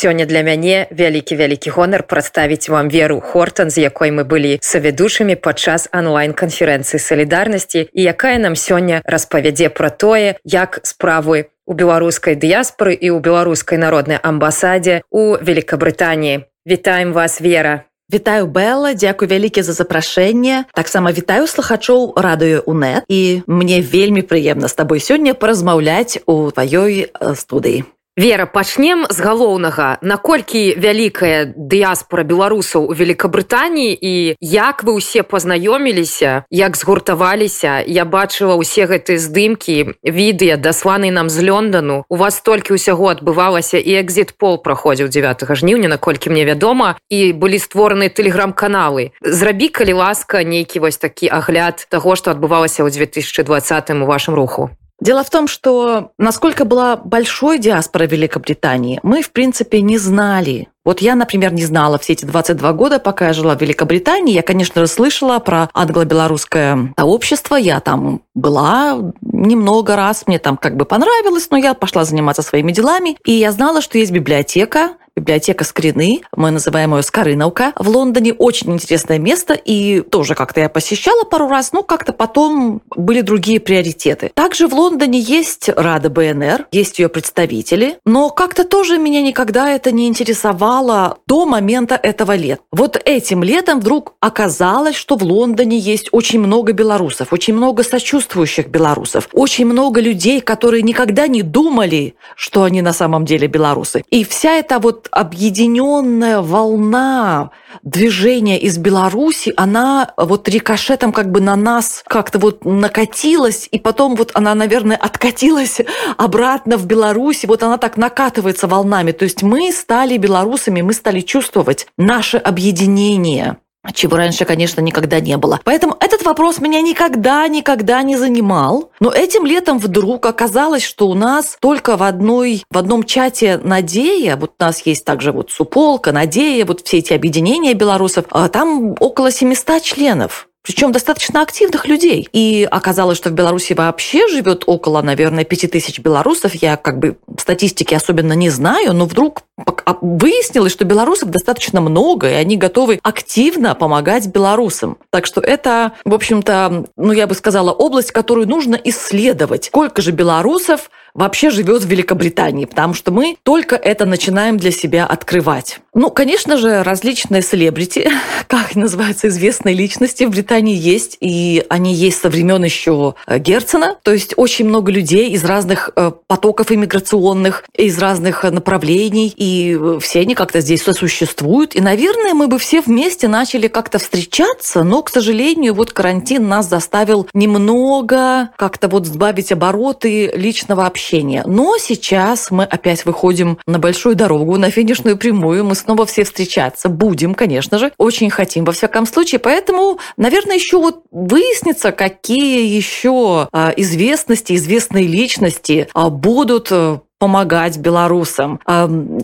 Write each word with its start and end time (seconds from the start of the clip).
сёння 0.00 0.24
для 0.24 0.40
мяне 0.40 0.88
вялікі 0.88 1.36
вялікі 1.36 1.70
гонар 1.76 2.02
прадставіць 2.08 2.72
вам 2.72 2.88
веру 2.88 3.20
хортон 3.20 3.68
з 3.68 3.84
якой 3.84 4.10
мы 4.16 4.24
былі 4.24 4.56
савядушамі 4.64 5.36
падчас 5.36 5.88
онлайн-канферэнцыі 5.92 6.96
салідарнасці 6.96 7.84
і 7.92 8.00
якая 8.00 8.38
нам 8.40 8.56
сёння 8.56 9.04
распавядзе 9.04 9.68
пра 9.68 9.92
тое 9.92 10.40
як 10.44 10.80
справы 10.88 11.52
у 11.68 11.76
беларускай 11.76 12.34
дыяспоры 12.34 12.96
і 12.96 13.12
ў 13.12 13.20
беларускай 13.20 13.76
народнай 13.76 14.18
амбасадзе 14.22 15.04
у 15.10 15.36
Великабрытаніі 15.36 16.48
Вітаем 16.66 17.12
вас 17.12 17.40
вера 17.40 17.84
Вітаю 18.12 18.46
Бэла, 18.50 18.90
дзякуй 18.94 19.28
вялікі 19.30 19.62
за 19.62 19.72
запрашэнне. 19.72 20.64
Таксама 20.74 21.12
вітаю 21.14 21.46
слухачоў 21.46 22.18
радыё 22.18 22.58
УНэт 22.66 23.06
і 23.06 23.46
мне 23.46 23.78
вельмі 23.80 24.26
прыемна 24.26 24.66
з 24.66 24.74
табой 24.74 24.98
сёння 24.98 25.38
паразмаўляць 25.38 26.18
у 26.26 26.50
тваёй 26.50 27.06
студыі. 27.38 27.86
Вера 28.16 28.46
пачнем 28.46 29.06
з 29.10 29.20
галоўнага. 29.20 29.98
Наколькі 30.02 30.74
вялікая 30.76 31.54
дыяспора 31.56 32.20
беларусаў 32.26 32.90
у 32.90 32.92
Великабрытаніі 32.92 33.94
і 33.96 34.14
як 34.42 34.82
вы 34.82 34.98
ўсе 34.98 35.22
пазнаёміліся 35.22 36.44
як 36.50 36.76
згуртаваліся? 36.76 37.80
Я 37.86 38.04
бачыла 38.04 38.58
ўсе 38.58 38.90
гэтыя 38.90 39.14
здымкі 39.14 39.94
відэа 40.02 40.58
дасланы 40.58 41.14
нам 41.14 41.30
з 41.30 41.48
лёндану 41.48 42.04
у 42.10 42.16
вас 42.18 42.42
толькі 42.42 42.74
ўсяго 42.74 43.14
адбывалася 43.14 43.78
і 43.78 44.02
экзит 44.02 44.34
пол 44.36 44.58
праходзіў 44.58 45.06
9 45.08 45.46
жніўня 45.46 45.88
наколькі 45.88 46.34
мне 46.34 46.44
вядома 46.44 46.98
і 47.08 47.32
былі 47.32 47.62
створаны 47.62 48.10
тэлеграм-каналы. 48.10 49.14
Зрабі 49.22 49.70
калі 49.70 50.02
ласка 50.02 50.42
нейкі 50.42 50.82
вось 50.82 50.98
такі 50.98 51.30
агляд 51.30 51.86
таго 51.88 52.18
што 52.18 52.34
адбывалася 52.34 52.82
ў 52.82 52.90
2020 52.90 53.96
у 54.02 54.04
вашым 54.04 54.34
руху 54.34 54.74
Дело 55.00 55.24
в 55.24 55.30
том, 55.30 55.48
что 55.48 56.12
насколько 56.18 56.64
была 56.64 56.96
большой 56.96 57.58
диаспора 57.58 58.04
Великобритании, 58.04 59.00
мы, 59.02 59.22
в 59.22 59.32
принципе, 59.32 59.80
не 59.80 59.96
знали. 59.96 60.68
Вот 60.84 61.00
я, 61.00 61.14
например, 61.14 61.52
не 61.52 61.64
знала 61.64 61.98
все 61.98 62.14
эти 62.14 62.24
22 62.24 62.72
года, 62.72 62.98
пока 62.98 63.28
я 63.28 63.32
жила 63.32 63.54
в 63.54 63.60
Великобритании. 63.60 64.34
Я, 64.34 64.42
конечно, 64.42 64.86
слышала 64.86 65.38
про 65.38 65.68
англо-белорусское 65.74 66.94
общество. 66.98 67.56
Я 67.56 67.80
там 67.80 68.22
была 68.34 69.12
немного 69.20 69.96
раз, 69.96 70.24
мне 70.26 70.38
там 70.38 70.56
как 70.56 70.76
бы 70.76 70.86
понравилось, 70.86 71.48
но 71.50 71.58
я 71.58 71.74
пошла 71.74 72.04
заниматься 72.04 72.42
своими 72.42 72.72
делами. 72.72 73.16
И 73.24 73.32
я 73.32 73.52
знала, 73.52 73.82
что 73.82 73.98
есть 73.98 74.10
библиотека, 74.10 74.92
библиотека 75.20 75.64
Скрины, 75.64 76.22
мы 76.34 76.50
называем 76.50 76.94
ее 76.94 77.02
Скорыновка, 77.02 77.72
в 77.76 77.88
Лондоне. 77.88 78.32
Очень 78.32 78.72
интересное 78.72 79.18
место, 79.18 79.54
и 79.54 80.00
тоже 80.00 80.34
как-то 80.34 80.60
я 80.60 80.68
посещала 80.68 81.24
пару 81.24 81.48
раз, 81.48 81.72
но 81.72 81.82
как-то 81.82 82.12
потом 82.12 82.82
были 82.96 83.20
другие 83.20 83.60
приоритеты. 83.60 84.32
Также 84.34 84.66
в 84.66 84.74
Лондоне 84.74 85.20
есть 85.20 85.68
Рада 85.68 86.10
БНР, 86.10 86.66
есть 86.72 86.98
ее 86.98 87.08
представители, 87.08 87.98
но 88.04 88.30
как-то 88.30 88.64
тоже 88.64 88.98
меня 88.98 89.22
никогда 89.22 89.70
это 89.70 89.92
не 89.92 90.08
интересовало 90.08 91.18
до 91.26 91.46
момента 91.46 91.94
этого 91.94 92.34
лета. 92.34 92.62
Вот 92.72 93.00
этим 93.04 93.42
летом 93.42 93.80
вдруг 93.80 94.14
оказалось, 94.20 94.96
что 94.96 95.16
в 95.16 95.22
Лондоне 95.22 95.78
есть 95.78 96.08
очень 96.12 96.40
много 96.40 96.72
белорусов, 96.72 97.32
очень 97.32 97.54
много 97.54 97.82
сочувствующих 97.82 98.68
белорусов, 98.68 99.28
очень 99.32 99.66
много 99.66 100.00
людей, 100.00 100.40
которые 100.40 100.82
никогда 100.82 101.26
не 101.26 101.42
думали, 101.42 102.14
что 102.36 102.64
они 102.64 102.80
на 102.80 102.92
самом 102.92 103.24
деле 103.26 103.46
белорусы. 103.46 104.02
И 104.10 104.24
вся 104.24 104.52
эта 104.52 104.78
вот 104.78 105.08
объединенная 105.10 106.40
волна 106.40 107.50
движения 107.82 108.58
из 108.58 108.78
Беларуси, 108.78 109.52
она 109.56 110.12
вот 110.16 110.48
рикошетом 110.48 111.12
как 111.12 111.30
бы 111.30 111.40
на 111.40 111.56
нас 111.56 112.02
как-то 112.06 112.38
вот 112.38 112.64
накатилась, 112.64 113.68
и 113.70 113.78
потом 113.78 114.14
вот 114.14 114.32
она, 114.34 114.54
наверное, 114.54 114.96
откатилась 114.96 115.80
обратно 116.16 116.76
в 116.76 116.86
Беларуси. 116.86 117.46
Вот 117.46 117.62
она 117.62 117.78
так 117.78 117.96
накатывается 117.96 118.66
волнами. 118.66 119.12
То 119.12 119.24
есть 119.24 119.42
мы 119.42 119.72
стали 119.72 120.16
белорусами, 120.16 120.82
мы 120.82 120.92
стали 120.92 121.20
чувствовать 121.20 121.86
наше 121.96 122.36
объединение 122.36 123.58
чего 124.00 124.16
раньше, 124.16 124.44
конечно, 124.44 124.80
никогда 124.80 125.20
не 125.20 125.36
было. 125.36 125.60
Поэтому 125.64 125.96
этот 126.00 126.22
вопрос 126.24 126.58
меня 126.58 126.80
никогда, 126.80 127.46
никогда 127.48 128.02
не 128.02 128.16
занимал. 128.16 128.90
Но 129.00 129.10
этим 129.10 129.46
летом 129.46 129.78
вдруг 129.78 130.26
оказалось, 130.26 130.82
что 130.82 131.08
у 131.08 131.14
нас 131.14 131.56
только 131.60 131.96
в, 131.96 132.02
одной, 132.02 132.64
в 132.70 132.78
одном 132.78 133.04
чате 133.04 133.58
«Надея», 133.62 134.36
вот 134.36 134.52
у 134.58 134.62
нас 134.62 134.84
есть 134.86 135.04
также 135.04 135.32
вот 135.32 135.50
«Суполка», 135.50 136.12
«Надея», 136.12 136.66
вот 136.66 136.82
все 136.82 136.98
эти 136.98 137.12
объединения 137.12 137.74
белорусов, 137.74 138.26
а 138.30 138.48
там 138.48 138.94
около 139.00 139.30
700 139.30 139.82
членов 139.82 140.49
причем 140.62 140.92
достаточно 140.92 141.42
активных 141.42 141.86
людей. 141.86 142.28
И 142.32 142.68
оказалось, 142.70 143.16
что 143.16 143.30
в 143.30 143.32
Беларуси 143.32 143.72
вообще 143.72 144.28
живет 144.28 144.64
около, 144.66 145.00
наверное, 145.00 145.44
5000 145.44 146.00
белорусов. 146.00 146.54
Я 146.54 146.76
как 146.76 146.98
бы 146.98 147.16
статистики 147.38 147.94
особенно 147.94 148.34
не 148.34 148.50
знаю, 148.50 148.92
но 148.92 149.06
вдруг 149.06 149.42
а, 149.56 149.96
выяснилось, 150.00 150.72
что 150.72 150.84
белорусов 150.84 151.30
достаточно 151.30 151.80
много, 151.80 152.30
и 152.30 152.34
они 152.34 152.56
готовы 152.56 153.00
активно 153.02 153.74
помогать 153.74 154.26
белорусам. 154.26 154.98
Так 155.10 155.26
что 155.26 155.40
это, 155.40 155.92
в 156.04 156.12
общем-то, 156.12 156.86
ну, 156.96 157.12
я 157.12 157.26
бы 157.26 157.34
сказала, 157.34 157.72
область, 157.72 158.12
которую 158.12 158.46
нужно 158.46 158.78
исследовать. 158.84 159.64
Сколько 159.64 160.02
же 160.02 160.12
белорусов 160.12 160.90
вообще 161.14 161.50
живет 161.50 161.82
в 161.82 161.88
Великобритании, 161.88 162.64
потому 162.64 162.94
что 162.94 163.10
мы 163.10 163.36
только 163.42 163.76
это 163.76 164.06
начинаем 164.06 164.56
для 164.56 164.70
себя 164.70 165.06
открывать. 165.06 165.80
Ну, 165.92 166.10
конечно 166.10 166.56
же, 166.56 166.82
различные 166.82 167.42
селебрити, 167.42 168.10
как 168.46 168.74
называются 168.76 169.28
известные 169.28 169.74
личности 169.74 170.24
в 170.24 170.30
Британии 170.30 170.76
есть, 170.76 171.16
и 171.20 171.64
они 171.68 171.94
есть 171.94 172.20
со 172.20 172.28
времен 172.28 172.62
еще 172.64 173.14
э, 173.26 173.38
Герцена, 173.38 173.96
то 174.02 174.12
есть 174.12 174.34
очень 174.36 174.66
много 174.66 174.92
людей 174.92 175.30
из 175.30 175.44
разных 175.44 175.90
э, 175.96 176.12
потоков 176.26 176.70
иммиграционных, 176.70 177.64
из 177.74 177.98
разных 177.98 178.44
направлений, 178.44 179.32
и 179.36 179.78
все 180.00 180.20
они 180.20 180.34
как-то 180.34 180.60
здесь 180.60 180.82
сосуществуют. 180.82 181.74
И, 181.74 181.80
наверное, 181.80 182.34
мы 182.34 182.46
бы 182.46 182.58
все 182.58 182.80
вместе 182.80 183.26
начали 183.28 183.66
как-то 183.66 183.98
встречаться, 183.98 184.84
но, 184.84 185.02
к 185.02 185.10
сожалению, 185.10 185.74
вот 185.74 185.92
карантин 185.92 186.48
нас 186.48 186.68
заставил 186.68 187.28
немного 187.34 188.50
как-то 188.56 188.88
вот 188.88 189.06
сбавить 189.06 189.52
обороты 189.52 190.30
личного 190.34 190.86
общения 190.86 190.99
общения. 191.00 191.42
Но 191.46 191.78
сейчас 191.78 192.50
мы 192.50 192.64
опять 192.64 193.06
выходим 193.06 193.58
на 193.66 193.78
большую 193.78 194.14
дорогу, 194.14 194.58
на 194.58 194.70
финишную 194.70 195.16
прямую. 195.16 195.64
Мы 195.64 195.74
снова 195.74 196.04
все 196.04 196.24
встречаться 196.24 196.88
будем, 196.90 197.34
конечно 197.34 197.78
же. 197.78 197.92
Очень 197.96 198.28
хотим, 198.28 198.64
во 198.64 198.72
всяком 198.72 199.06
случае. 199.06 199.38
Поэтому, 199.38 199.98
наверное, 200.18 200.56
еще 200.56 200.78
вот 200.78 201.02
выяснится, 201.10 201.92
какие 201.92 202.66
еще 202.66 203.48
а, 203.50 203.72
известности, 203.76 204.54
известные 204.54 205.06
личности 205.06 205.88
а, 205.94 206.10
будут 206.10 206.68
э, 206.70 206.98
помогать 207.20 207.76
белорусам. 207.76 208.58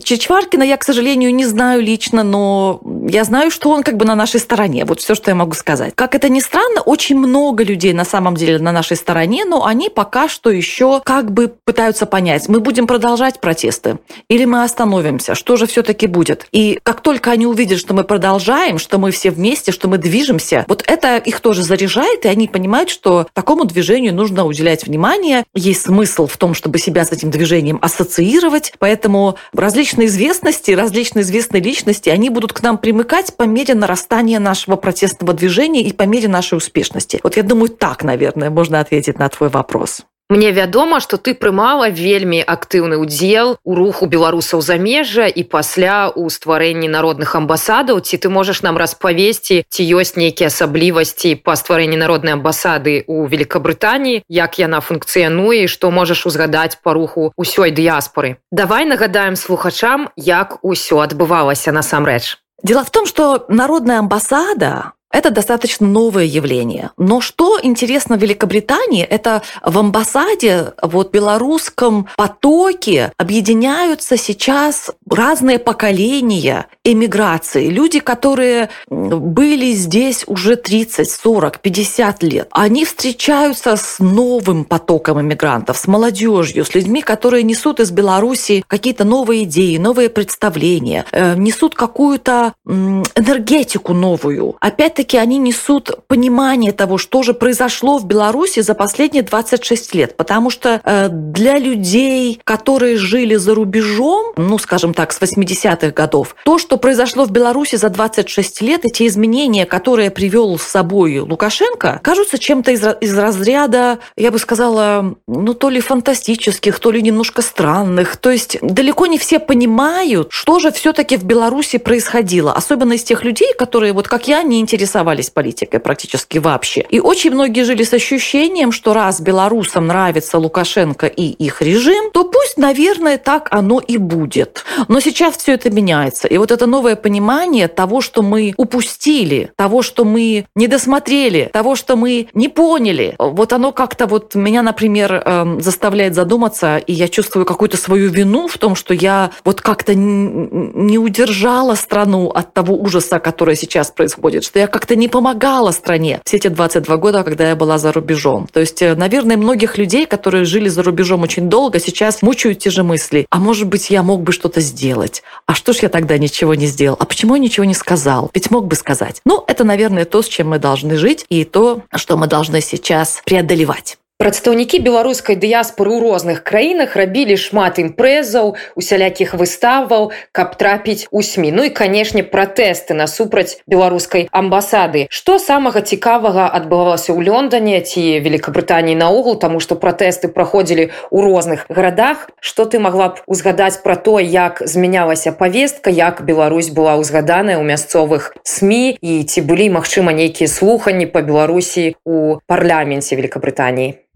Чичваркина 0.03 0.61
я, 0.61 0.77
к 0.77 0.83
сожалению, 0.83 1.33
не 1.33 1.45
знаю 1.45 1.81
лично, 1.81 2.21
но 2.21 2.79
я 3.09 3.23
знаю, 3.23 3.49
что 3.49 3.71
он 3.71 3.81
как 3.81 3.97
бы 3.97 4.05
на 4.05 4.13
нашей 4.13 4.39
стороне. 4.39 4.85
Вот 4.85 4.99
все, 4.99 5.15
что 5.15 5.31
я 5.31 5.35
могу 5.35 5.53
сказать. 5.53 5.93
Как 5.95 6.13
это 6.13 6.29
ни 6.29 6.39
странно, 6.39 6.81
очень 6.81 7.17
много 7.17 7.63
людей 7.63 7.93
на 7.93 8.05
самом 8.05 8.35
деле 8.35 8.59
на 8.59 8.71
нашей 8.71 8.95
стороне, 8.97 9.45
но 9.45 9.65
они 9.65 9.89
пока 9.89 10.29
что 10.29 10.51
еще 10.51 11.01
как 11.03 11.31
бы 11.31 11.47
пытаются 11.65 12.05
понять, 12.05 12.47
мы 12.47 12.59
будем 12.59 12.85
продолжать 12.85 13.41
протесты 13.41 13.97
или 14.29 14.45
мы 14.45 14.63
остановимся, 14.63 15.33
что 15.33 15.57
же 15.57 15.65
все-таки 15.65 16.05
будет. 16.05 16.45
И 16.51 16.79
как 16.83 17.01
только 17.01 17.31
они 17.31 17.47
увидят, 17.47 17.79
что 17.79 17.95
мы 17.95 18.03
продолжаем, 18.03 18.77
что 18.77 18.99
мы 18.99 19.09
все 19.09 19.31
вместе, 19.31 19.71
что 19.71 19.87
мы 19.87 19.97
движемся, 19.97 20.65
вот 20.67 20.83
это 20.85 21.17
их 21.17 21.39
тоже 21.39 21.63
заряжает, 21.63 22.25
и 22.25 22.27
они 22.27 22.47
понимают, 22.47 22.91
что 22.91 23.25
такому 23.33 23.65
движению 23.65 24.13
нужно 24.13 24.45
уделять 24.45 24.85
внимание. 24.85 25.45
Есть 25.55 25.81
смысл 25.81 26.27
в 26.27 26.37
том, 26.37 26.53
чтобы 26.53 26.77
себя 26.77 27.03
с 27.03 27.11
этим 27.11 27.31
движением 27.31 27.79
ассоциировать, 27.87 28.73
поэтому 28.79 29.37
различные 29.53 30.07
известности, 30.07 30.71
различные 30.71 31.23
известные 31.23 31.61
личности, 31.61 32.09
они 32.09 32.29
будут 32.29 32.53
к 32.53 32.61
нам 32.61 32.77
примыкать 32.77 33.35
по 33.35 33.43
мере 33.43 33.73
нарастания 33.73 34.39
нашего 34.39 34.75
протестного 34.75 35.33
движения 35.33 35.81
и 35.81 35.91
по 35.91 36.03
мере 36.03 36.27
нашей 36.27 36.57
успешности. 36.57 37.19
Вот 37.23 37.35
я 37.35 37.43
думаю, 37.43 37.69
так, 37.69 38.03
наверное, 38.03 38.49
можно 38.49 38.79
ответить 38.79 39.17
на 39.19 39.27
твой 39.29 39.49
вопрос. 39.49 40.05
Мне 40.29 40.51
вядома, 40.51 40.99
што 40.99 41.15
ты 41.15 41.31
прымала 41.33 41.87
вельмі 41.87 42.43
актыўны 42.43 42.99
ўдзел 42.99 43.55
у 43.63 43.75
руху 43.79 44.11
беларусаў 44.11 44.59
замежжа 44.59 45.23
і 45.23 45.47
пасля 45.47 46.11
ў 46.11 46.27
стварэнні 46.27 46.91
народных 46.91 47.31
амбасадаў. 47.39 48.03
Ці 48.03 48.19
ты 48.19 48.27
можаш 48.27 48.59
нам 48.59 48.75
распавесці 48.75 49.63
ці 49.63 49.81
ёсць 49.95 50.19
нейкія 50.19 50.51
асаблівасці 50.51 51.39
па 51.47 51.55
стварэнні 51.55 51.95
народнай 51.95 52.35
амбасады 52.35 53.07
ў 53.07 53.31
Великабрытаніі 53.31 54.27
як 54.27 54.59
яна 54.59 54.83
функцыянуе 54.83 55.71
што 55.71 55.95
можаш 55.95 56.27
узгадаць 56.27 56.83
па 56.83 56.91
руху 56.91 57.31
ўсёй 57.39 57.71
дыяспоры? 57.71 58.43
Давай 58.51 58.83
нагадаем 58.83 59.39
слухачам 59.39 60.11
як 60.19 60.59
усё 60.59 60.99
адбывалася 61.07 61.71
насамрэч. 61.71 62.35
Дело 62.67 62.83
в 62.83 62.91
том, 62.91 63.05
что 63.05 63.45
народная 63.47 63.99
амбасада 63.99 64.96
Это 65.17 65.31
достаточно 65.31 65.87
новое 65.87 66.25
явление. 66.25 66.91
Но 66.95 67.21
что 67.21 67.57
интересно 67.59 68.17
в 68.17 68.21
Великобритании, 68.21 69.03
это 69.03 69.41
в 69.63 69.79
амбассаде, 69.79 70.73
вот 70.79 71.11
белорусском 71.11 72.07
потоке 72.15 73.11
объединяются 73.17 74.15
сейчас 74.15 74.91
разные 75.09 75.57
поколения 75.57 76.67
эмиграции. 76.83 77.67
Люди, 77.67 77.99
которые 77.99 78.69
были 78.87 79.71
здесь 79.71 80.23
уже 80.27 80.55
30, 80.55 81.09
40, 81.09 81.61
50 81.61 82.21
лет. 82.21 82.47
Они 82.51 82.85
встречаются 82.85 83.75
с 83.75 83.97
новым 83.97 84.65
потоком 84.65 85.19
иммигрантов, 85.19 85.77
с 85.77 85.87
молодежью, 85.87 86.63
с 86.63 86.75
людьми, 86.75 87.01
которые 87.01 87.41
несут 87.41 87.79
из 87.79 87.89
Беларуси 87.89 88.63
какие-то 88.67 89.03
новые 89.03 89.45
идеи, 89.45 89.77
новые 89.77 90.09
представления, 90.09 91.05
э, 91.11 91.33
несут 91.35 91.73
какую-то 91.73 92.53
энергетику 92.67 93.93
новую. 93.93 94.55
Опять-таки 94.59 95.06
они 95.15 95.37
несут 95.37 95.91
понимание 96.07 96.71
того, 96.71 96.97
что 96.97 97.23
же 97.23 97.33
произошло 97.33 97.97
в 97.97 98.05
Беларуси 98.05 98.59
за 98.59 98.73
последние 98.73 99.23
26 99.23 99.95
лет. 99.95 100.17
Потому 100.17 100.49
что 100.49 100.81
э, 100.83 101.09
для 101.09 101.57
людей, 101.57 102.41
которые 102.43 102.97
жили 102.97 103.35
за 103.35 103.55
рубежом, 103.55 104.33
ну, 104.35 104.57
скажем 104.57 104.93
так, 104.93 105.13
с 105.13 105.21
80-х 105.21 105.91
годов, 105.91 106.35
то, 106.43 106.57
что 106.57 106.77
произошло 106.77 107.25
в 107.25 107.31
Беларуси 107.31 107.75
за 107.75 107.89
26 107.89 108.61
лет, 108.61 108.81
эти 108.83 109.07
изменения, 109.07 109.65
которые 109.65 110.11
привел 110.11 110.57
с 110.57 110.63
собой 110.63 111.19
Лукашенко, 111.19 111.99
кажутся 112.03 112.37
чем-то 112.37 112.71
из, 112.71 112.83
из 113.01 113.17
разряда, 113.17 113.99
я 114.15 114.31
бы 114.31 114.39
сказала, 114.39 115.15
ну, 115.27 115.53
то 115.53 115.69
ли 115.69 115.79
фантастических, 115.79 116.79
то 116.79 116.91
ли 116.91 117.01
немножко 117.01 117.41
странных. 117.41 118.17
То 118.17 118.31
есть 118.31 118.57
далеко 118.61 119.05
не 119.05 119.17
все 119.17 119.39
понимают, 119.39 120.27
что 120.31 120.59
же 120.59 120.71
все-таки 120.71 121.17
в 121.17 121.23
Беларуси 121.23 121.77
происходило. 121.77 122.53
Особенно 122.53 122.93
из 122.93 123.03
тех 123.03 123.23
людей, 123.23 123.53
которые, 123.57 123.93
вот 123.93 124.07
как 124.07 124.27
я, 124.27 124.43
не 124.43 124.59
интересовались 124.87 125.29
политикой 125.29 125.79
практически 125.79 126.37
вообще. 126.37 126.85
И 126.89 126.99
очень 127.01 127.31
многие 127.31 127.63
жили 127.65 127.83
с 127.83 127.93
ощущением, 127.93 128.71
что 128.71 128.93
раз 128.93 129.19
белорусам 129.19 129.87
нравится 129.87 130.37
Лукашенко 130.37 131.07
и 131.07 131.23
их 131.23 131.61
режим, 131.61 132.11
то 132.11 132.23
пусть, 132.23 132.57
наверное, 132.57 133.17
так 133.17 133.49
оно 133.51 133.79
и 133.79 133.97
будет. 133.97 134.63
Но 134.87 135.01
сейчас 135.01 135.35
все 135.35 135.53
это 135.53 135.69
меняется. 135.69 136.27
И 136.29 136.37
вот 136.37 136.51
это 136.51 136.67
новое 136.67 136.95
понимание 136.95 137.67
того, 137.67 137.99
что 137.99 138.21
мы 138.21 138.53
упустили, 138.55 139.51
того, 139.57 139.81
что 139.81 140.05
мы 140.05 140.45
не 140.55 140.67
досмотрели, 140.67 141.49
того, 141.51 141.75
что 141.75 141.97
мы 141.97 142.29
не 142.33 142.47
поняли, 142.47 143.15
вот 143.19 143.51
оно 143.51 143.73
как-то 143.73 144.07
вот 144.07 144.35
меня, 144.35 144.61
например, 144.61 145.21
эм, 145.25 145.61
заставляет 145.61 146.15
задуматься, 146.15 146.77
и 146.77 146.93
я 146.93 147.09
чувствую 147.09 147.45
какую-то 147.45 147.75
свою 147.75 148.09
вину 148.09 148.47
в 148.47 148.57
том, 148.57 148.75
что 148.75 148.93
я 148.93 149.31
вот 149.43 149.61
как-то 149.61 149.93
не 149.95 150.97
удержала 150.97 151.75
страну 151.75 152.29
от 152.29 152.53
того 152.53 152.75
ужаса, 152.75 153.19
который 153.19 153.57
сейчас 153.57 153.91
происходит, 153.91 154.45
что 154.45 154.59
я 154.59 154.67
как-то 154.77 154.95
не 154.95 155.07
помогала 155.07 155.71
стране 155.71 156.21
все 156.23 156.37
эти 156.37 156.49
22 156.49 156.97
года, 156.97 157.23
когда 157.23 157.49
я 157.49 157.55
была 157.55 157.79
за 157.79 157.91
рубежом. 157.91 158.47
То 158.53 158.59
есть, 158.59 158.79
э, 158.83 158.93
наверное, 158.93 159.35
многих 159.35 159.79
людей, 159.79 160.05
которые 160.05 160.45
жили 160.45 160.69
за 160.69 160.83
рубежом 160.83 161.23
очень 161.23 161.49
долго, 161.49 161.79
сейчас 161.79 162.21
мучают 162.21 162.59
те 162.59 162.69
же 162.69 162.83
мысли. 162.83 163.25
А 163.31 163.39
может 163.39 163.67
быть, 163.67 163.89
я 163.89 164.03
мог 164.03 164.21
бы 164.21 164.31
что-то 164.31 164.61
сделать? 164.61 165.23
А 165.47 165.55
что 165.55 165.73
ж 165.73 165.77
я 165.77 165.89
тогда 165.89 166.19
ничего 166.19 166.53
не 166.53 166.67
сделал? 166.67 166.95
А 166.99 167.05
почему 167.05 167.33
я 167.33 167.41
ничего 167.41 167.65
не 167.65 167.73
сказал? 167.73 168.29
Ведь 168.35 168.51
мог 168.51 168.67
бы 168.67 168.75
сказать. 168.75 169.19
Ну, 169.25 169.43
это, 169.47 169.63
наверное, 169.63 170.05
то, 170.05 170.21
с 170.21 170.27
чем 170.27 170.49
мы 170.49 170.59
должны 170.59 170.95
жить, 170.97 171.25
и 171.27 171.43
то, 171.43 171.81
что 171.95 172.15
мы 172.15 172.27
должны 172.27 172.61
сейчас 172.61 173.23
преодолевать. 173.25 173.97
Прадстаўнікі 174.17 174.81
беларускай 174.81 175.37
дыяспоры 175.37 175.93
ў 175.93 176.01
розных 176.01 176.41
краінах 176.41 176.97
рабілі 176.97 177.37
шмат 177.37 177.77
імпрэзаў, 177.77 178.57
усялякіх 178.73 179.37
выставаў, 179.37 180.09
каб 180.33 180.57
трапіць 180.57 181.05
у 181.13 181.21
сМ. 181.21 181.53
Ну 181.53 181.63
і 181.63 181.69
канешне, 181.69 182.25
пратэсты 182.25 182.97
насупраць 182.97 183.61
беларускай 183.69 184.25
амбасады. 184.33 185.05
Што 185.13 185.37
самага 185.37 185.85
цікавага 185.85 186.49
адбывалася 186.49 187.13
ў 187.13 187.29
Лондоне 187.29 187.77
ці 187.85 188.17
Великабрытаніі 188.25 188.97
наогул, 188.97 189.37
таму 189.37 189.61
што 189.61 189.77
пратэсты 189.77 190.33
праходзілі 190.33 190.89
ў 191.13 191.17
розных 191.21 191.69
гарадах. 191.69 192.33
Што 192.41 192.65
ты 192.65 192.81
магла 192.81 193.13
б 193.13 193.21
узгадаць 193.29 193.85
пра 193.85 194.01
то, 194.01 194.17
як 194.17 194.65
змянялася 194.65 195.29
павестка, 195.29 195.93
як 195.93 196.25
Беларусь 196.25 196.73
была 196.73 196.97
ўзгаданая 196.97 197.61
ў 197.61 197.69
мясцовых 197.69 198.33
СМ 198.41 198.97
і 198.97 199.23
ці 199.29 199.45
былі, 199.45 199.69
магчыма, 199.77 200.09
нейкія 200.09 200.49
слуханні 200.49 201.05
па 201.05 201.21
Беларусі 201.21 201.93
ў 202.01 202.41
парламенце 202.49 203.13
Великабрытаніі. 203.13 204.06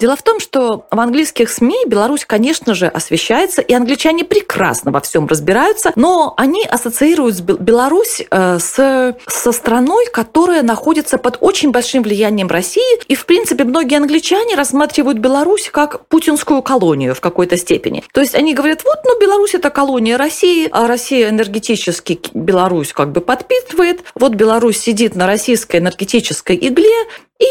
Дело 0.00 0.16
в 0.16 0.22
том, 0.22 0.40
что 0.40 0.86
в 0.90 0.98
английских 0.98 1.50
СМИ 1.50 1.84
Беларусь, 1.86 2.24
конечно 2.24 2.72
же, 2.74 2.86
освещается, 2.86 3.60
и 3.60 3.74
англичане 3.74 4.24
прекрасно 4.24 4.92
во 4.92 5.00
всем 5.00 5.26
разбираются, 5.26 5.92
но 5.94 6.32
они 6.38 6.64
ассоциируют 6.64 7.40
Беларусь 7.40 8.22
э, 8.30 8.58
с, 8.58 9.14
со 9.26 9.52
страной, 9.52 10.06
которая 10.10 10.62
находится 10.62 11.18
под 11.18 11.36
очень 11.42 11.70
большим 11.70 12.02
влиянием 12.02 12.48
России, 12.48 13.04
и, 13.08 13.14
в 13.14 13.26
принципе, 13.26 13.64
многие 13.64 13.98
англичане 13.98 14.54
рассматривают 14.54 15.18
Беларусь 15.18 15.68
как 15.70 16.06
путинскую 16.06 16.62
колонию 16.62 17.14
в 17.14 17.20
какой-то 17.20 17.58
степени. 17.58 18.02
То 18.14 18.22
есть 18.22 18.34
они 18.34 18.54
говорят, 18.54 18.84
вот, 18.84 19.00
ну, 19.04 19.20
Беларусь– 19.20 19.52
это 19.54 19.68
колония 19.68 20.16
России, 20.16 20.66
а 20.72 20.86
Россия 20.86 21.28
энергетически 21.28 22.18
Беларусь 22.32 22.94
как 22.94 23.12
бы 23.12 23.20
подпитывает, 23.20 24.00
вот 24.14 24.32
Беларусь 24.32 24.78
сидит 24.78 25.14
на 25.14 25.26
российской 25.26 25.76
энергетической 25.76 26.56
игле, 26.56 27.06
и 27.40 27.46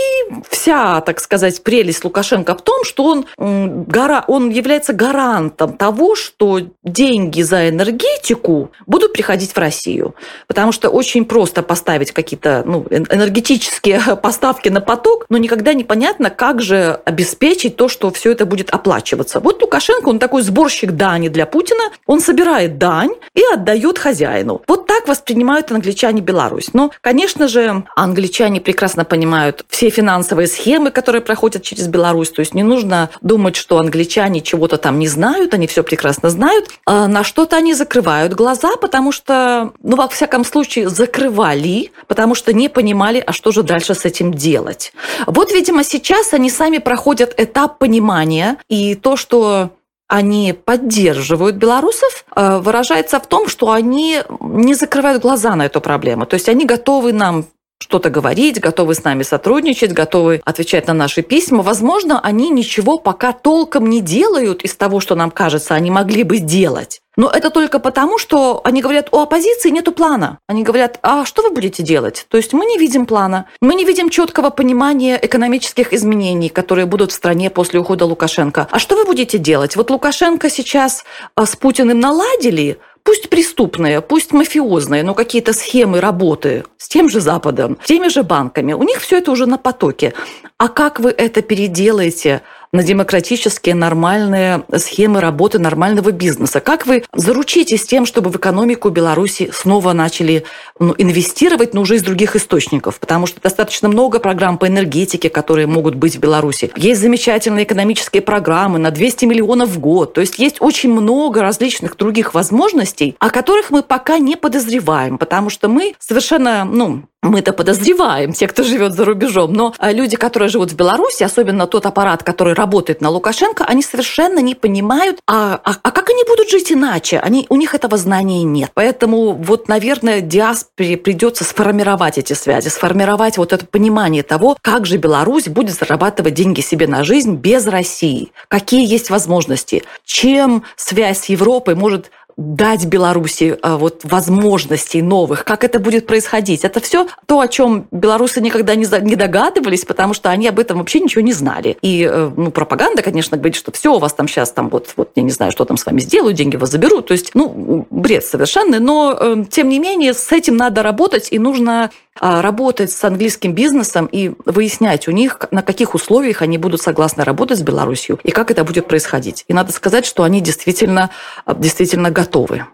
вся, 0.47 1.01
так 1.01 1.19
сказать, 1.19 1.63
прелесть 1.63 2.03
Лукашенко 2.03 2.55
в 2.55 2.61
том, 2.61 2.83
что 2.83 3.03
он, 3.05 3.25
он 3.35 4.49
является 4.51 4.93
гарантом 4.93 5.73
того, 5.73 6.15
что 6.15 6.61
деньги 6.83 7.41
за 7.41 7.69
энергетику 7.69 8.71
будут 8.85 9.13
приходить 9.13 9.51
в 9.51 9.57
Россию. 9.57 10.13
Потому 10.47 10.71
что 10.71 10.89
очень 10.89 11.25
просто 11.25 11.63
поставить 11.63 12.11
какие-то 12.11 12.63
ну, 12.65 12.85
энергетические 12.89 14.15
поставки 14.21 14.69
на 14.69 14.79
поток, 14.79 15.25
но 15.29 15.39
никогда 15.39 15.73
непонятно, 15.73 16.29
как 16.29 16.61
же 16.61 16.99
обеспечить 17.05 17.75
то, 17.75 17.89
что 17.89 18.11
все 18.11 18.31
это 18.31 18.45
будет 18.45 18.69
оплачиваться. 18.69 19.39
Вот 19.39 19.61
Лукашенко, 19.61 20.09
он 20.09 20.19
такой 20.19 20.43
сборщик 20.43 20.91
дани 20.91 21.29
для 21.29 21.47
Путина, 21.47 21.85
он 22.05 22.19
собирает 22.19 22.77
дань 22.77 23.11
и 23.33 23.41
отдает 23.51 23.97
хозяину. 23.97 24.61
Вот 24.67 24.85
так 24.85 25.07
воспринимают 25.07 25.71
англичане 25.71 26.21
Беларусь. 26.21 26.73
Но, 26.73 26.91
конечно 27.01 27.47
же, 27.47 27.85
англичане 27.95 28.61
прекрасно 28.61 29.03
понимают 29.03 29.65
все 29.69 29.78
финансовые 29.87 30.47
схемы, 30.47 30.91
которые 30.91 31.21
проходят 31.21 31.63
через 31.63 31.87
Беларусь. 31.87 32.31
То 32.31 32.41
есть 32.41 32.53
не 32.53 32.63
нужно 32.63 33.09
думать, 33.21 33.55
что 33.55 33.77
англичане 33.77 34.41
чего-то 34.41 34.77
там 34.77 34.99
не 34.99 35.07
знают, 35.07 35.53
они 35.53 35.67
все 35.67 35.81
прекрасно 35.83 36.29
знают. 36.29 36.69
А 36.85 37.07
на 37.07 37.23
что-то 37.23 37.55
они 37.55 37.73
закрывают 37.73 38.33
глаза, 38.33 38.75
потому 38.75 39.13
что, 39.13 39.71
ну, 39.81 39.95
во 39.95 40.09
всяком 40.09 40.43
случае, 40.43 40.89
закрывали, 40.89 41.91
потому 42.07 42.35
что 42.35 42.51
не 42.51 42.67
понимали, 42.67 43.23
а 43.25 43.31
что 43.31 43.51
же 43.51 43.63
дальше 43.63 43.95
с 43.95 44.03
этим 44.03 44.33
делать. 44.33 44.91
Вот, 45.25 45.53
видимо, 45.53 45.85
сейчас 45.85 46.33
они 46.33 46.49
сами 46.49 46.79
проходят 46.79 47.33
этап 47.37 47.77
понимания, 47.77 48.57
и 48.67 48.95
то, 48.95 49.15
что 49.15 49.69
они 50.09 50.53
поддерживают 50.53 51.55
белорусов, 51.55 52.25
э, 52.35 52.57
выражается 52.57 53.19
в 53.19 53.27
том, 53.27 53.47
что 53.47 53.71
они 53.71 54.21
не 54.39 54.73
закрывают 54.73 55.21
глаза 55.21 55.55
на 55.55 55.67
эту 55.67 55.81
проблему. 55.81 56.25
То 56.25 56.33
есть 56.33 56.49
они 56.49 56.65
готовы 56.65 57.13
нам 57.13 57.45
что-то 57.81 58.09
говорить, 58.09 58.59
готовы 58.59 58.93
с 58.93 59.03
нами 59.03 59.23
сотрудничать, 59.23 59.93
готовы 59.93 60.41
отвечать 60.43 60.87
на 60.87 60.93
наши 60.93 61.21
письма. 61.21 61.63
Возможно, 61.63 62.19
они 62.19 62.49
ничего 62.49 62.97
пока 62.97 63.31
толком 63.31 63.89
не 63.89 64.01
делают 64.01 64.63
из 64.63 64.75
того, 64.75 64.99
что 64.99 65.15
нам 65.15 65.31
кажется, 65.31 65.75
они 65.75 65.89
могли 65.89 66.23
бы 66.23 66.39
делать. 66.39 67.01
Но 67.19 67.29
это 67.29 67.49
только 67.49 67.79
потому, 67.79 68.17
что 68.17 68.61
они 68.63 68.81
говорят, 68.81 69.09
у 69.11 69.19
оппозиции 69.19 69.71
нету 69.71 69.91
плана. 69.91 70.39
Они 70.47 70.63
говорят, 70.63 70.99
а 71.01 71.25
что 71.25 71.41
вы 71.41 71.49
будете 71.49 71.83
делать? 71.83 72.25
То 72.29 72.37
есть 72.37 72.53
мы 72.53 72.65
не 72.65 72.77
видим 72.77 73.05
плана, 73.05 73.45
мы 73.59 73.75
не 73.75 73.83
видим 73.83 74.09
четкого 74.09 74.51
понимания 74.51 75.19
экономических 75.21 75.91
изменений, 75.91 76.47
которые 76.47 76.85
будут 76.85 77.11
в 77.11 77.15
стране 77.15 77.49
после 77.49 77.81
ухода 77.81 78.05
Лукашенко. 78.05 78.69
А 78.71 78.79
что 78.79 78.95
вы 78.95 79.03
будете 79.03 79.37
делать? 79.37 79.75
Вот 79.75 79.89
Лукашенко 79.89 80.49
сейчас 80.49 81.03
а, 81.35 81.45
с 81.45 81.57
Путиным 81.57 81.99
наладили, 81.99 82.79
пусть 83.03 83.29
преступные, 83.29 84.01
пусть 84.01 84.31
мафиозные, 84.31 85.03
но 85.03 85.13
какие-то 85.13 85.53
схемы 85.53 86.01
работы 86.01 86.63
с 86.77 86.87
тем 86.87 87.09
же 87.09 87.19
Западом, 87.19 87.77
с 87.83 87.87
теми 87.87 88.07
же 88.07 88.23
банками, 88.23 88.73
у 88.73 88.83
них 88.83 88.99
все 89.01 89.17
это 89.17 89.31
уже 89.31 89.45
на 89.45 89.57
потоке. 89.57 90.13
А 90.57 90.67
как 90.67 90.99
вы 90.99 91.11
это 91.11 91.41
переделаете 91.41 92.41
на 92.71 92.83
демократические 92.83 93.75
нормальные 93.75 94.63
схемы 94.77 95.21
работы 95.21 95.59
нормального 95.59 96.11
бизнеса? 96.11 96.59
Как 96.59 96.85
вы 96.85 97.03
заручитесь 97.13 97.85
тем, 97.85 98.05
чтобы 98.05 98.29
в 98.29 98.37
экономику 98.37 98.89
Беларуси 98.89 99.49
снова 99.53 99.93
начали 99.93 100.43
ну, 100.79 100.93
инвестировать, 100.97 101.73
но 101.73 101.81
уже 101.81 101.95
из 101.95 102.03
других 102.03 102.35
источников? 102.35 102.99
Потому 102.99 103.25
что 103.25 103.41
достаточно 103.41 103.89
много 103.89 104.19
программ 104.19 104.57
по 104.57 104.67
энергетике, 104.67 105.29
которые 105.29 105.67
могут 105.67 105.95
быть 105.95 106.15
в 106.15 106.19
Беларуси. 106.19 106.71
Есть 106.75 107.01
замечательные 107.01 107.65
экономические 107.65 108.21
программы 108.21 108.79
на 108.79 108.91
200 108.91 109.25
миллионов 109.25 109.69
в 109.69 109.79
год. 109.79 110.13
То 110.13 110.21
есть 110.21 110.39
есть 110.39 110.57
очень 110.59 110.91
много 110.91 111.41
различных 111.41 111.97
других 111.97 112.33
возможностей, 112.33 113.15
о 113.19 113.29
которых 113.29 113.71
мы 113.71 113.83
пока 113.83 114.19
не 114.19 114.35
подозреваем, 114.35 115.17
потому 115.17 115.49
что 115.49 115.67
мы 115.67 115.95
совершенно 115.99 116.65
ну, 116.65 117.03
мы-то 117.21 117.51
подозреваем, 117.51 118.31
те, 118.31 118.47
кто 118.47 118.63
живет 118.63 118.93
за 118.93 119.03
рубежом, 119.03 119.51
но 119.53 119.73
э, 119.79 119.91
люди, 119.91 120.15
которые 120.15 120.49
живут 120.49 120.71
в 120.71 120.75
Беларуси, 120.75 121.23
особенно 121.23 121.67
тот 121.67 121.85
аппарат, 121.85 122.23
который 122.23 122.53
работает 122.53 123.01
на 123.01 123.09
Лукашенко, 123.09 123.65
они 123.65 123.81
совершенно 123.83 124.39
не 124.39 124.55
понимают, 124.55 125.19
а, 125.27 125.59
а, 125.63 125.75
а 125.81 125.91
как 125.91 126.09
они 126.09 126.23
будут 126.25 126.49
жить 126.49 126.71
иначе? 126.71 127.19
Они, 127.19 127.45
у 127.49 127.57
них 127.57 127.75
этого 127.75 127.97
знания 127.97 128.43
нет. 128.43 128.71
Поэтому 128.73 129.33
вот, 129.33 129.67
наверное, 129.67 130.21
диаспоре 130.21 130.95
придется 130.95 131.43
сформировать 131.43 132.17
эти 132.17 132.33
связи, 132.33 132.69
сформировать 132.69 133.37
вот 133.37 133.51
это 133.51 133.65
понимание 133.65 134.23
того, 134.23 134.57
как 134.61 134.85
же 134.85 134.97
Беларусь 134.97 135.47
будет 135.49 135.75
зарабатывать 135.75 136.33
деньги 136.33 136.61
себе 136.61 136.87
на 136.87 137.03
жизнь 137.03 137.35
без 137.35 137.67
России, 137.67 138.31
какие 138.47 138.87
есть 138.87 139.09
возможности, 139.09 139.83
чем 140.05 140.63
связь 140.77 141.19
с 141.19 141.25
Европой 141.25 141.75
может 141.75 142.11
дать 142.39 142.85
Беларуси 142.85 143.57
а, 143.61 143.77
вот 143.77 144.01
возможностей 144.03 145.01
новых, 145.01 145.43
как 145.43 145.65
это 145.65 145.77
будет 145.77 146.07
происходить. 146.07 146.63
Это 146.63 146.79
все 146.79 147.05
то, 147.25 147.41
о 147.41 147.49
чем 147.49 147.87
белорусы 147.91 148.39
никогда 148.39 148.75
не, 148.75 148.85
догадывались, 148.85 149.83
потому 149.83 150.13
что 150.13 150.29
они 150.29 150.47
об 150.47 150.57
этом 150.57 150.77
вообще 150.77 151.01
ничего 151.01 151.21
не 151.21 151.33
знали. 151.33 151.77
И 151.81 152.07
э, 152.09 152.31
ну, 152.35 152.51
пропаганда, 152.51 153.01
конечно, 153.01 153.35
говорит, 153.35 153.55
что 153.55 153.73
все 153.73 153.93
у 153.93 153.99
вас 153.99 154.13
там 154.13 154.29
сейчас 154.29 154.53
там 154.53 154.69
вот, 154.69 154.93
вот 154.95 155.11
я 155.15 155.23
не 155.23 155.31
знаю, 155.31 155.51
что 155.51 155.65
там 155.65 155.75
с 155.75 155.85
вами 155.85 155.99
сделают, 155.99 156.37
деньги 156.37 156.55
вас 156.55 156.71
заберут. 156.71 157.07
То 157.07 157.11
есть, 157.11 157.31
ну, 157.33 157.85
бред 157.89 158.23
совершенный, 158.23 158.79
но 158.79 159.17
э, 159.19 159.43
тем 159.49 159.67
не 159.67 159.79
менее 159.79 160.13
с 160.13 160.31
этим 160.31 160.55
надо 160.55 160.81
работать, 160.81 161.27
и 161.31 161.39
нужно 161.39 161.91
работать 162.19 162.91
с 162.91 163.03
английским 163.03 163.53
бизнесом 163.53 164.07
и 164.11 164.31
выяснять 164.45 165.07
у 165.07 165.11
них, 165.11 165.39
на 165.51 165.61
каких 165.61 165.95
условиях 165.95 166.41
они 166.41 166.57
будут 166.57 166.81
согласны 166.81 167.23
работать 167.23 167.59
с 167.59 167.61
Беларусью 167.61 168.19
и 168.23 168.31
как 168.31 168.51
это 168.51 168.63
будет 168.63 168.87
происходить. 168.87 169.45
И 169.47 169.53
надо 169.53 169.71
сказать, 169.71 170.05
что 170.05 170.23
они 170.23 170.41
действительно, 170.41 171.09
действительно 171.47 172.11
готовы. 172.11 172.65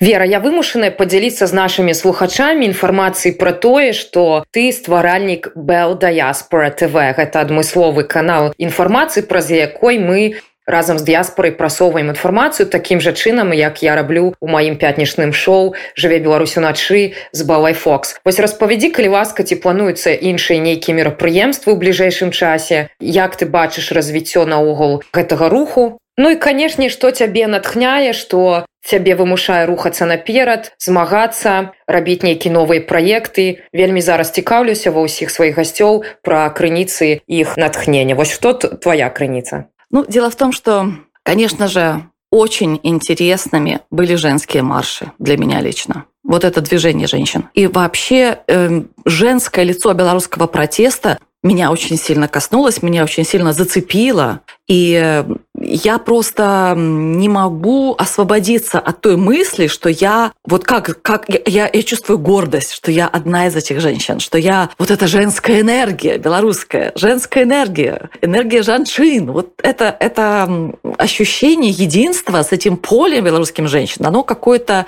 Вера, 0.00 0.26
я 0.26 0.40
вымушаная 0.42 0.90
падзяліцца 0.90 1.46
з 1.46 1.54
нашымі 1.54 1.94
слухачамі 1.94 2.66
інфармацыі 2.66 3.38
пра 3.38 3.52
тое, 3.54 3.94
што 3.94 4.42
ты 4.50 4.72
стваральнік 4.74 5.54
Bell 5.54 5.94
Diaspora 5.94 6.74
TV. 6.74 7.14
Гэта 7.14 7.46
адмысловы 7.46 8.02
канал 8.02 8.50
інфармацыі, 8.58 9.22
праз 9.30 9.54
якой 9.54 10.02
мы 10.02 10.42
разам 10.66 10.98
з 10.98 11.04
дыяспорай 11.04 11.52
прасоўваем 11.52 12.10
інфармацыю 12.12 12.68
такім 12.68 13.00
жа 13.00 13.12
чынам 13.12 13.52
як 13.52 13.82
я 13.82 13.94
раблю 13.94 14.34
у 14.40 14.46
маім 14.48 14.76
пятнічным 14.76 15.32
шоу 15.32 15.74
жыве 15.96 16.18
беларусь 16.18 16.56
уначы 16.56 17.14
з 17.32 17.40
балай 17.44 17.74
фокс. 17.74 18.16
Вось 18.24 18.40
распавядзі 18.40 18.90
калі 18.90 19.16
ласка 19.16 19.44
ці 19.44 19.60
плануюцца 19.60 20.14
іншыя 20.14 20.58
нейкія 20.60 20.96
мерапрыемствы 20.96 21.72
ў 21.72 21.76
бліжэйшым 21.76 22.30
часе? 22.32 22.88
Як 23.00 23.36
ты 23.36 23.46
бачыш 23.46 23.92
развіццё 23.92 24.44
наогул 24.48 25.02
гэтага 25.12 25.48
руху? 25.48 25.98
Ну 26.16 26.30
і 26.30 26.38
канешне 26.38 26.88
што 26.88 27.10
цябе 27.10 27.50
натхняе 27.50 28.14
што 28.14 28.64
цябе 28.86 29.16
вымушае 29.18 29.66
рухацца 29.66 30.06
наперад 30.06 30.70
змагацца 30.78 31.74
рабіць 31.88 32.22
нейкі 32.22 32.54
новыя 32.54 32.80
праекты. 32.80 33.66
Вельмі 33.72 34.00
зараз 34.00 34.30
цікаўлюся 34.30 34.94
ва 34.94 35.04
ўсіх 35.08 35.34
сваіх 35.34 35.58
гасцёў 35.58 36.04
пра 36.22 36.46
крыніцы 36.54 37.20
іх 37.26 37.56
натхнення. 37.58 38.14
Вось 38.14 38.30
што 38.30 38.54
твоя 38.54 39.10
крыніца 39.10 39.73
Ну, 39.94 40.04
дело 40.04 40.28
в 40.28 40.34
том, 40.34 40.50
что, 40.50 40.92
конечно 41.22 41.68
же, 41.68 42.02
очень 42.32 42.80
интересными 42.82 43.82
были 43.92 44.16
женские 44.16 44.64
марши 44.64 45.12
для 45.20 45.36
меня 45.36 45.60
лично. 45.60 46.06
Вот 46.24 46.42
это 46.42 46.60
движение 46.60 47.06
женщин. 47.06 47.48
И 47.54 47.68
вообще 47.68 48.40
э, 48.48 48.82
женское 49.04 49.64
лицо 49.64 49.92
белорусского 49.92 50.48
протеста 50.48 51.20
меня 51.44 51.70
очень 51.70 51.98
сильно 51.98 52.26
коснулось, 52.26 52.82
меня 52.82 53.04
очень 53.04 53.24
сильно 53.24 53.52
зацепило. 53.52 54.40
И 54.66 54.98
э, 55.00 55.24
я 55.60 55.98
просто 55.98 56.74
не 56.74 57.28
могу 57.28 57.94
освободиться 57.98 58.78
от 58.78 59.02
той 59.02 59.16
мысли, 59.16 59.66
что 59.66 59.90
я 59.90 60.32
вот 60.46 60.64
как, 60.64 61.02
как 61.02 61.26
я, 61.28 61.68
я 61.70 61.82
чувствую 61.82 62.18
гордость, 62.18 62.72
что 62.72 62.90
я 62.90 63.06
одна 63.06 63.46
из 63.46 63.56
этих 63.56 63.80
женщин, 63.80 64.20
что 64.20 64.38
я 64.38 64.70
вот 64.78 64.90
эта 64.90 65.06
женская 65.06 65.60
энергия, 65.60 66.16
белорусская, 66.16 66.92
женская 66.94 67.44
энергия, 67.44 68.08
энергия 68.22 68.62
жанчин. 68.62 69.30
Вот 69.30 69.52
это, 69.62 69.94
это 70.00 70.72
ощущение 70.96 71.70
единства 71.70 72.42
с 72.42 72.52
этим 72.52 72.78
полем 72.78 73.24
белорусским 73.24 73.68
женщин, 73.68 74.06
оно 74.06 74.22
какое-то 74.22 74.86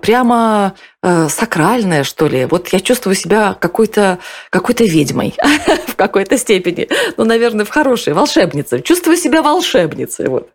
прямо 0.00 0.74
э, 1.02 1.28
сакральное, 1.28 2.04
что 2.04 2.26
ли. 2.26 2.44
Вот 2.44 2.68
я 2.68 2.80
чувствую 2.80 3.14
себя 3.14 3.56
какой-то 3.58 4.18
какой 4.50 4.74
ведьмой 4.86 5.34
в 5.86 5.96
какой-то 5.96 6.38
степени. 6.38 6.88
Ну, 7.16 7.24
наверное, 7.24 7.64
в 7.64 7.70
хорошей, 7.70 8.12
волшебницей. 8.12 8.82
Чувствую 8.82 9.16
себя 9.16 9.42
волшебницей. 9.42 10.28
Вот. 10.28 10.50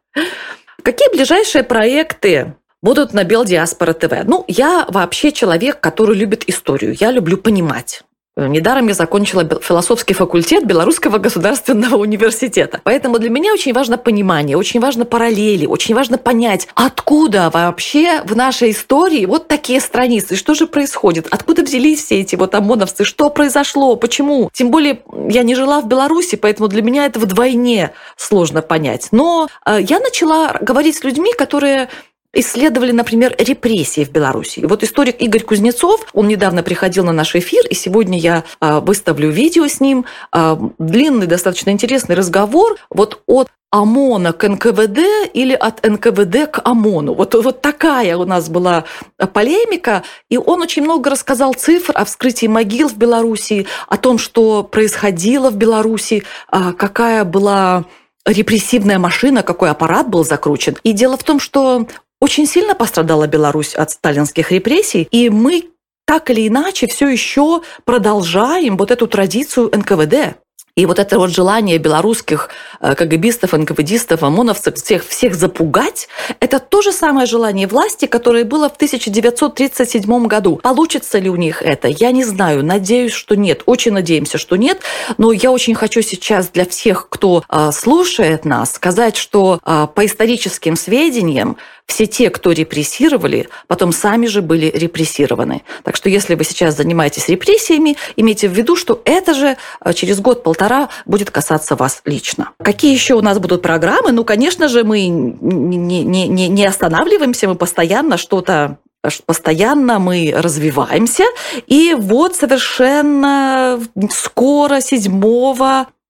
Какие 0.84 1.12
ближайшие 1.12 1.64
проекты 1.64 2.56
будут 2.82 3.14
на 3.14 3.24
Белдиаспора 3.24 3.94
ТВ? 3.94 4.24
Ну, 4.26 4.46
я 4.48 4.86
вообще 4.90 5.32
человек, 5.32 5.80
который 5.80 6.16
любит 6.16 6.48
историю. 6.48 6.96
Я 7.00 7.12
люблю 7.12 7.38
понимать. 7.38 8.04
Недаром 8.48 8.88
я 8.88 8.94
закончила 8.94 9.48
философский 9.62 10.14
факультет 10.14 10.66
Белорусского 10.66 11.18
государственного 11.18 11.96
университета. 11.98 12.82
Поэтому 12.84 13.20
для 13.20 13.30
меня 13.30 13.54
очень 13.54 13.74
важно 13.74 13.98
понимание, 13.98 14.58
очень 14.58 14.80
важно 14.80 15.06
параллели, 15.06 15.66
очень 15.66 15.96
важно 15.96 16.18
понять, 16.18 16.68
откуда 16.76 17.50
вообще 17.54 18.22
в 18.24 18.36
нашей 18.36 18.72
истории 18.72 19.26
вот 19.26 19.48
такие 19.48 19.80
страницы, 19.82 20.36
что 20.36 20.54
же 20.54 20.68
происходит, 20.68 21.28
откуда 21.32 21.64
взялись 21.64 22.04
все 22.04 22.22
эти 22.22 22.36
вот 22.36 22.56
ОМОНовцы, 22.56 23.04
что 23.04 23.30
произошло, 23.30 23.96
почему. 23.96 24.50
Тем 24.54 24.72
более 24.72 25.02
я 25.30 25.44
не 25.44 25.56
жила 25.56 25.82
в 25.82 25.88
Беларуси, 25.88 26.36
поэтому 26.36 26.68
для 26.68 26.82
меня 26.82 27.06
это 27.06 27.20
вдвойне 27.20 27.92
сложно 28.16 28.62
понять. 28.62 29.10
Но 29.12 29.48
э, 29.66 29.80
я 29.82 30.00
начала 30.00 30.58
говорить 30.62 30.98
с 30.98 31.04
людьми, 31.04 31.34
которые 31.34 31.90
исследовали, 32.34 32.92
например, 32.92 33.36
репрессии 33.38 34.04
в 34.04 34.12
Беларуси. 34.12 34.60
И 34.60 34.66
вот 34.66 34.84
историк 34.84 35.22
Игорь 35.22 35.44
Кузнецов, 35.44 36.06
он 36.14 36.28
недавно 36.28 36.64
приходил 36.64 37.04
на 37.04 37.12
наш 37.12 37.36
эфир, 37.36 37.66
и 37.68 37.74
сегодня 37.74 38.18
я 38.20 38.44
а, 38.60 38.80
выставлю 38.80 39.30
видео 39.30 39.68
с 39.68 39.80
ним. 39.80 40.06
А, 40.32 40.60
длинный, 40.78 41.28
достаточно 41.28 41.72
интересный 41.72 42.16
разговор 42.16 42.78
вот 42.90 43.24
от 43.26 43.50
ОМОНа 43.72 44.34
к 44.34 44.48
НКВД 44.48 45.00
или 45.34 45.54
от 45.54 45.84
НКВД 45.84 46.52
к 46.52 46.62
ОМОНу. 46.64 47.14
Вот, 47.14 47.36
вот 47.36 47.62
такая 47.62 48.18
у 48.18 48.26
нас 48.26 48.50
была 48.50 48.86
полемика, 49.34 50.04
и 50.30 50.38
он 50.38 50.62
очень 50.62 50.84
много 50.84 51.12
рассказал 51.12 51.54
цифр 51.54 51.94
о 51.96 52.06
вскрытии 52.06 52.48
могил 52.48 52.90
в 52.90 52.98
Беларуси, 52.98 53.68
о 53.88 53.98
том, 53.98 54.18
что 54.18 54.64
происходило 54.64 55.50
в 55.52 55.56
Беларуси, 55.56 56.24
а, 56.48 56.74
какая 56.74 57.24
была 57.24 57.86
репрессивная 58.26 59.00
машина, 59.00 59.44
какой 59.44 59.70
аппарат 59.70 60.08
был 60.10 60.24
закручен. 60.24 60.78
И 60.84 60.92
дело 60.92 61.18
в 61.18 61.24
том, 61.24 61.40
что 61.40 61.88
очень 62.20 62.46
сильно 62.46 62.76
пострадала 62.76 63.28
Беларусь 63.28 63.76
от 63.76 63.92
сталинских 63.92 64.52
репрессий, 64.52 65.08
и 65.12 65.30
мы 65.30 65.70
так 66.06 66.30
или 66.32 66.48
иначе 66.48 66.88
все 66.88 67.08
еще 67.08 67.62
продолжаем 67.86 68.78
вот 68.78 68.92
эту 68.92 69.08
традицию 69.08 69.70
НКВД. 69.74 70.38
И 70.76 70.86
вот 70.86 70.98
это 70.98 71.20
вот 71.20 71.30
желание 71.30 71.78
белорусских 71.78 72.50
э, 72.80 72.96
КГБистов, 72.96 73.52
НКВДистов, 73.52 74.24
ОМОНовцев 74.24 74.76
всех, 74.76 75.06
всех 75.06 75.36
запугать, 75.36 76.08
это 76.40 76.60
то 76.60 76.82
же 76.82 76.94
самое 76.94 77.28
желание 77.28 77.68
власти, 77.68 78.06
которое 78.06 78.46
было 78.46 78.70
в 78.70 78.76
1937 78.76 80.28
году. 80.28 80.56
Получится 80.64 81.20
ли 81.20 81.30
у 81.30 81.36
них 81.36 81.62
это? 81.62 81.90
Я 81.90 82.12
не 82.12 82.24
знаю. 82.24 82.64
Надеюсь, 82.64 83.12
что 83.12 83.36
нет. 83.36 83.64
Очень 83.66 83.92
надеемся, 83.92 84.38
что 84.38 84.56
нет. 84.56 84.80
Но 85.18 85.34
я 85.34 85.52
очень 85.52 85.76
хочу 85.76 86.02
сейчас 86.02 86.48
для 86.48 86.66
всех, 86.66 87.10
кто 87.10 87.44
э, 87.50 87.72
слушает 87.74 88.46
нас, 88.46 88.72
сказать, 88.74 89.18
что 89.18 89.60
э, 89.66 89.88
по 89.94 90.06
историческим 90.06 90.78
сведениям 90.78 91.58
все 91.90 92.06
те, 92.06 92.30
кто 92.30 92.52
репрессировали, 92.52 93.50
потом 93.68 93.92
сами 93.92 94.28
же 94.28 94.42
были 94.42 94.68
репрессированы. 94.68 95.64
Так 95.84 95.96
что 95.96 96.08
если 96.08 96.36
вы 96.36 96.44
сейчас 96.44 96.78
занимаетесь 96.78 97.28
репрессиями, 97.28 97.98
имейте 98.16 98.48
в 98.48 98.54
виду, 98.54 98.76
что 98.76 99.02
это 99.06 99.34
же 99.34 99.58
э, 99.84 99.94
через 99.94 100.20
год-полтора 100.22 100.90
будет 101.06 101.32
касаться 101.32 101.76
вас 101.76 102.02
лично. 102.06 102.52
Какие 102.64 102.94
еще 102.94 103.16
у 103.16 103.22
нас 103.22 103.40
будут 103.40 103.64
программы? 103.64 104.12
Ну, 104.12 104.24
конечно 104.24 104.68
же, 104.68 104.84
мы 104.84 105.08
не, 105.08 106.04
не, 106.04 106.28
не, 106.28 106.48
не 106.48 106.66
останавливаемся, 106.66 107.48
мы 107.48 107.56
постоянно 107.56 108.18
что-то 108.18 108.78
постоянно 109.26 109.98
мы 109.98 110.34
развиваемся. 110.36 111.24
И 111.68 111.96
вот 111.98 112.36
совершенно 112.36 113.80
скоро, 114.12 114.82
7 114.82 115.12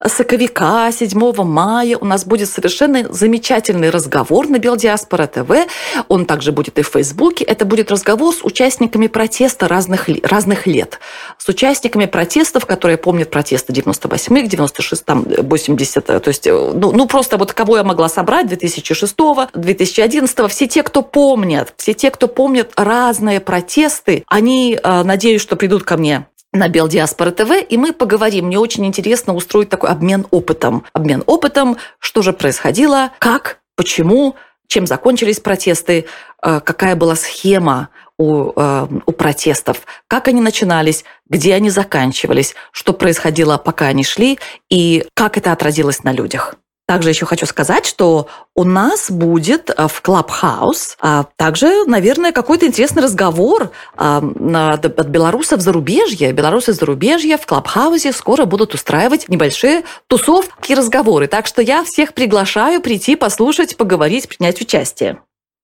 соковика, 0.07 0.89
7 0.91 1.43
мая 1.43 1.97
у 1.97 2.05
нас 2.05 2.25
будет 2.25 2.49
совершенно 2.49 3.11
замечательный 3.11 3.89
разговор 3.89 4.47
на 4.47 4.57
Белдиаспора 4.57 5.27
ТВ. 5.27 5.67
Он 6.07 6.25
также 6.25 6.51
будет 6.51 6.79
и 6.79 6.81
в 6.81 6.87
Фейсбуке. 6.87 7.43
Это 7.43 7.65
будет 7.65 7.91
разговор 7.91 8.33
с 8.33 8.43
участниками 8.43 9.07
протеста 9.07 9.67
разных, 9.67 10.07
разных 10.23 10.67
лет. 10.67 10.99
С 11.37 11.47
участниками 11.49 12.05
протестов, 12.05 12.65
которые 12.65 12.97
помнят 12.97 13.29
протесты 13.29 13.73
98-х, 13.73 14.47
96 14.47 15.05
там 15.05 15.25
80 15.27 16.05
то 16.05 16.21
есть, 16.25 16.45
ну, 16.45 16.91
ну, 16.91 17.07
просто 17.07 17.37
вот 17.37 17.53
кого 17.53 17.77
я 17.77 17.83
могла 17.83 18.09
собрать 18.09 18.47
2006 18.47 19.15
2011 19.53 20.51
все 20.51 20.67
те, 20.67 20.83
кто 20.83 21.01
помнят, 21.01 21.73
все 21.77 21.93
те, 21.93 22.09
кто 22.09 22.27
помнят 22.27 22.71
разные 22.75 23.39
протесты, 23.39 24.23
они, 24.27 24.79
э, 24.81 25.03
надеюсь, 25.03 25.41
что 25.41 25.55
придут 25.55 25.83
ко 25.83 25.97
мне 25.97 26.25
на 26.53 26.67
Белдиаспора 26.67 27.31
ТВ, 27.31 27.51
и 27.67 27.77
мы 27.77 27.93
поговорим. 27.93 28.47
Мне 28.47 28.59
очень 28.59 28.85
интересно 28.85 29.35
устроить 29.35 29.69
такой 29.69 29.89
обмен 29.89 30.25
опытом. 30.31 30.85
Обмен 30.93 31.23
опытом, 31.27 31.77
что 31.99 32.21
же 32.21 32.33
происходило, 32.33 33.11
как, 33.19 33.59
почему, 33.75 34.35
чем 34.67 34.87
закончились 34.87 35.39
протесты, 35.39 36.05
э, 36.41 36.59
какая 36.61 36.95
была 36.95 37.15
схема 37.15 37.89
у, 38.17 38.51
э, 38.55 38.87
у 39.05 39.11
протестов, 39.11 39.81
как 40.07 40.27
они 40.27 40.41
начинались, 40.41 41.05
где 41.27 41.53
они 41.55 41.69
заканчивались, 41.69 42.55
что 42.71 42.93
происходило, 42.93 43.57
пока 43.57 43.87
они 43.87 44.03
шли, 44.03 44.39
и 44.69 45.05
как 45.13 45.37
это 45.37 45.51
отразилось 45.51 46.03
на 46.03 46.11
людях. 46.11 46.55
Также 46.89 47.09
еще 47.09 47.27
хочу 47.27 47.45
сказать, 47.45 47.85
что 47.85 48.25
у 48.55 48.63
нас 48.63 49.11
будет 49.11 49.69
э, 49.69 49.87
в 49.87 50.01
Clubhouse 50.01 50.95
а, 50.99 51.25
также, 51.35 51.85
наверное, 51.85 52.31
какой-то 52.31 52.65
интересный 52.65 53.03
разговор 53.03 53.69
а, 53.95 54.17
от 54.17 55.07
белорусов 55.07 55.61
зарубежья. 55.61 56.33
Белорусы 56.33 56.73
зарубежья 56.73 57.37
в 57.37 57.45
Clubhouse 57.45 58.11
скоро 58.11 58.45
будут 58.45 58.73
устраивать 58.73 59.29
небольшие 59.29 59.83
тусовки 60.07 60.71
и 60.71 60.75
разговоры. 60.75 61.27
Так 61.27 61.45
что 61.45 61.61
я 61.61 61.83
всех 61.83 62.15
приглашаю 62.15 62.81
прийти, 62.81 63.15
послушать, 63.15 63.77
поговорить, 63.77 64.27
принять 64.27 64.59
участие. 64.59 65.19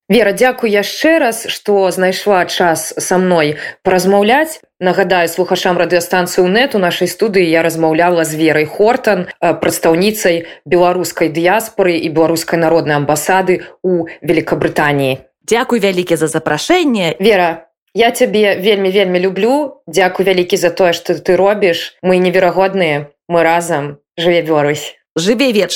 Вера, 0.07 0.33
дзякуй 0.37 0.69
яшчэ 0.69 1.17
раз, 1.17 1.49
што 1.49 1.89
знайшла 1.89 2.45
час 2.45 2.93
са 2.93 3.17
мной 3.17 3.57
паразмаўляць. 3.81 4.61
Нагадаю 4.77 5.25
слухашам 5.25 5.81
радыёстанцыю 5.81 6.45
нет 6.45 6.75
у 6.75 6.79
нашай 6.79 7.09
студыі 7.09 7.49
я 7.49 7.65
размаўляла 7.65 8.21
з 8.21 8.37
верай 8.37 8.69
Хортан, 8.69 9.25
прадстаўніцай 9.41 10.45
беларускай 10.61 11.33
дыяспоры 11.33 11.97
і 11.97 12.13
беларускай 12.13 12.61
народнай 12.61 13.01
амбасады 13.01 13.65
ў 13.81 14.05
Великабрытаніі. 14.21 15.25
Дзякуй 15.41 15.81
вялікі 15.81 16.21
за 16.21 16.29
запрашэнне. 16.29 17.17
Вера, 17.17 17.65
я 17.97 18.11
цябе 18.11 18.61
вельмі 18.61 18.93
вельмі 18.93 19.17
люблю. 19.17 19.81
Дзякуй 19.89 20.29
вялікі 20.29 20.53
за 20.53 20.69
тое, 20.69 20.93
што 20.93 21.17
ты 21.17 21.33
робіш. 21.33 21.97
Мы 22.05 22.21
неверагодныя, 22.21 23.09
мы 23.25 23.41
разам 23.41 23.97
жыве 24.21 24.45
Беларусь. 24.45 24.93
Жыве 25.17 25.49
вечна. 25.49 25.73